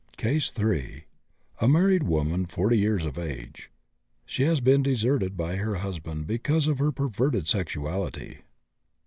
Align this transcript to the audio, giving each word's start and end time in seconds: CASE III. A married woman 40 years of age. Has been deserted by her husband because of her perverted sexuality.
CASE 0.17 0.51
III. 0.59 1.03
A 1.59 1.67
married 1.67 2.01
woman 2.01 2.47
40 2.47 2.75
years 2.75 3.05
of 3.05 3.19
age. 3.19 3.69
Has 4.39 4.59
been 4.59 4.81
deserted 4.81 5.37
by 5.37 5.57
her 5.57 5.75
husband 5.75 6.25
because 6.25 6.67
of 6.67 6.79
her 6.79 6.91
perverted 6.91 7.45
sexuality. 7.47 8.39